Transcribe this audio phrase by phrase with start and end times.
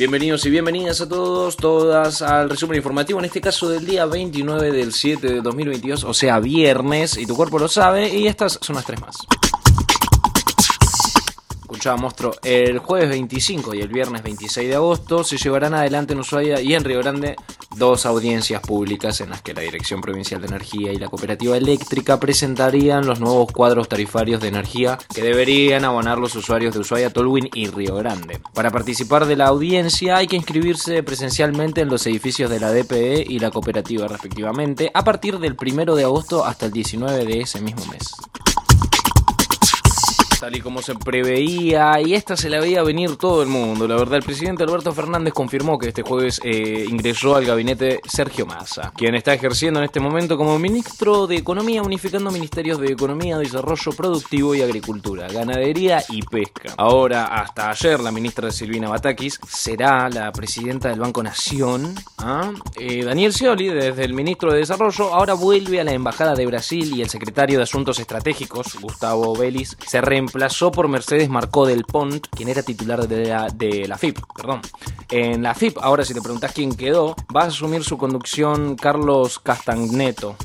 [0.01, 4.73] Bienvenidos y bienvenidas a todos, todas al resumen informativo, en este caso del día 29
[4.73, 8.75] del 7 de 2022, o sea, viernes, y tu cuerpo lo sabe, y estas son
[8.75, 9.15] las tres más
[12.43, 16.75] el jueves 25 y el viernes 26 de agosto se llevarán adelante en Ushuaia y
[16.75, 17.37] en Río Grande
[17.77, 22.21] dos audiencias públicas en las que la Dirección Provincial de Energía y la Cooperativa Eléctrica
[22.21, 27.49] presentarían los nuevos cuadros tarifarios de energía que deberían abonar los usuarios de Ushuaia, Tolwyn
[27.55, 28.41] y Río Grande.
[28.53, 33.25] Para participar de la audiencia hay que inscribirse presencialmente en los edificios de la DPE
[33.27, 37.63] y la cooperativa respectivamente a partir del 1 de agosto hasta el 19 de ese
[37.63, 38.13] mismo mes
[40.41, 43.87] tal y como se preveía, y esta se la veía venir todo el mundo.
[43.87, 48.47] La verdad, el presidente Alberto Fernández confirmó que este jueves eh, ingresó al gabinete Sergio
[48.47, 53.37] Massa, quien está ejerciendo en este momento como ministro de Economía, unificando ministerios de Economía,
[53.37, 56.73] Desarrollo Productivo y Agricultura, Ganadería y Pesca.
[56.79, 61.95] Ahora, hasta ayer, la ministra Silvina Batakis será la presidenta del Banco Nación.
[62.17, 62.51] ¿ah?
[62.77, 66.97] Eh, Daniel Scioli, desde el ministro de Desarrollo, ahora vuelve a la Embajada de Brasil
[66.97, 71.85] y el secretario de Asuntos Estratégicos, Gustavo Vélez, se reemplazó reemplazó por Mercedes Marcó del
[71.85, 74.19] Pont, quien era titular de la, de FIP.
[74.37, 74.61] Perdón.
[75.11, 79.41] En la FIP, ahora si te preguntas quién quedó, va a asumir su conducción Carlos
[79.41, 80.37] Castagneto.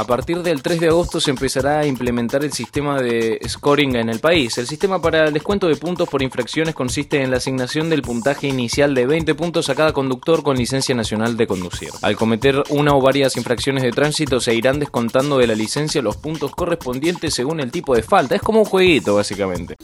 [0.00, 4.08] A partir del 3 de agosto se empezará a implementar el sistema de scoring en
[4.08, 4.56] el país.
[4.56, 8.48] El sistema para el descuento de puntos por infracciones consiste en la asignación del puntaje
[8.48, 11.90] inicial de 20 puntos a cada conductor con licencia nacional de conducir.
[12.00, 16.16] Al cometer una o varias infracciones de tránsito se irán descontando de la licencia los
[16.16, 18.34] puntos correspondientes según el tipo de falta.
[18.34, 19.76] Es como un jueguito básicamente.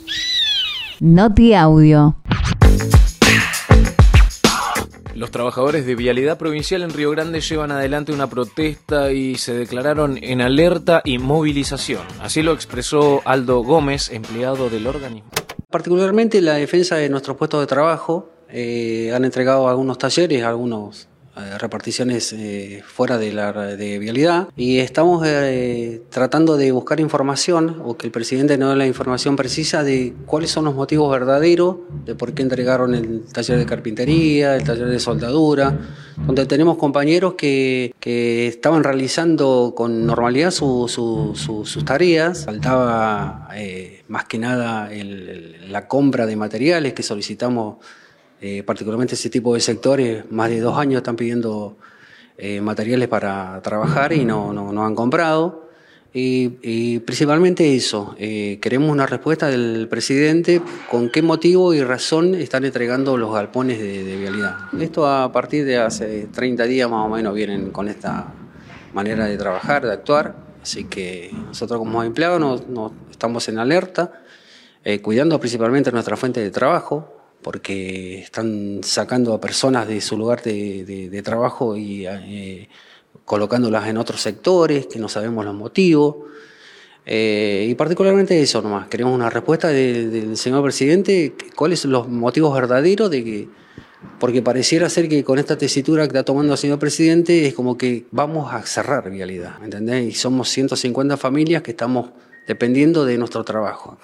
[0.99, 2.17] Noti Audio.
[5.17, 10.19] Los trabajadores de Vialidad Provincial en Río Grande llevan adelante una protesta y se declararon
[10.21, 12.03] en alerta y movilización.
[12.21, 15.31] Así lo expresó Aldo Gómez, empleado del organismo.
[15.71, 18.31] Particularmente la defensa de nuestros puestos de trabajo.
[18.51, 21.09] Eh, han entregado algunos talleres, algunos
[21.59, 24.49] reparticiones eh, fuera de la de vialidad.
[24.57, 29.37] Y estamos eh, tratando de buscar información o que el presidente nos dé la información
[29.37, 34.57] precisa de cuáles son los motivos verdaderos de por qué entregaron el taller de carpintería,
[34.57, 35.79] el taller de soldadura,
[36.27, 43.49] donde tenemos compañeros que, que estaban realizando con normalidad sus tareas, faltaba
[44.09, 44.91] más que nada
[45.69, 47.77] la compra de materiales que solicitamos
[48.41, 51.77] eh, particularmente ese tipo de sectores, más de dos años están pidiendo
[52.37, 55.65] eh, materiales para trabajar y no, no, han comprado.
[56.19, 62.65] Y, principalmente eso, eh, queremos una respuesta del presidente con qué motivo y razón están
[62.65, 64.57] entregando los galpones de, vialidad.
[64.81, 68.33] Esto a partir de hace 30 días más o menos vienen con esta
[68.95, 74.23] manera de trabajar, de actuar, así que nosotros como empleados no, estamos en alerta,
[75.03, 77.16] cuidando principalmente nuestra fuente de trabajo,
[77.47, 82.69] porque están sacando a personas de su lugar de, trabajo y eh,
[83.25, 86.17] colocándolas en otros sectores que no sabemos los motivos.
[87.07, 92.53] Eh, y particularmente eso nomás, queremos una respuesta del señor presidente, cuáles son los motivos
[92.53, 93.49] verdaderos de que,
[94.19, 97.79] porque pareciera ser que con esta tesitura que está tomando el señor presidente es como
[97.79, 100.05] que vamos a cerrar vialidad, ¿entendés?
[100.05, 102.11] Y somos 150 familias que estamos
[102.49, 103.99] dependiendo de nuestro trabajo.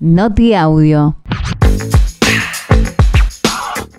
[0.00, 1.14] Noti Audio.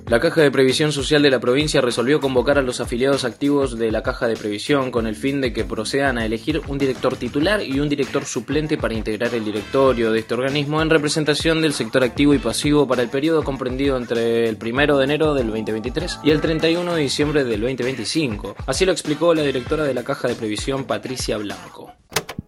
[0.08, 3.92] La Caja de Previsión Social de la provincia resolvió convocar a los afiliados activos de
[3.92, 7.62] la Caja de Previsión con el fin de que procedan a elegir un director titular
[7.62, 12.06] y un director suplente para integrar el directorio de este organismo en representación del sector
[12.06, 16.32] activo y pasivo para el periodo comprendido entre el 1 de enero del 2023 y
[16.32, 18.56] el 31 de diciembre del 2025.
[18.66, 21.92] Así lo explicó la directora de la Caja de Previsión, Patricia Blanco.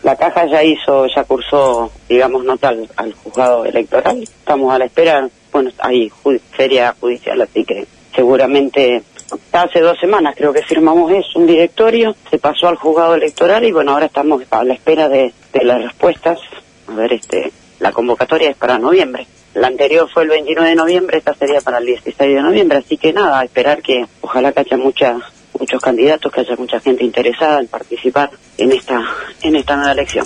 [0.03, 4.23] La caja ya hizo, ya cursó, digamos, nota al juzgado electoral.
[4.23, 6.11] Estamos a la espera bueno, hay
[6.51, 9.03] feria judicial, así que seguramente
[9.51, 13.71] hace dos semanas creo que firmamos eso, un directorio, se pasó al juzgado electoral y
[13.71, 16.39] bueno, ahora estamos a la espera de, las respuestas.
[16.87, 19.27] A ver, este, la convocatoria es para noviembre.
[19.53, 22.97] La anterior fue el 29 de noviembre, esta sería para el 16 de noviembre, así
[22.97, 25.17] que nada, esperar que ojalá que haya mucha,
[25.59, 29.01] muchos candidatos, que haya mucha gente interesada en participar en esta,
[29.41, 30.25] en esta nueva elección.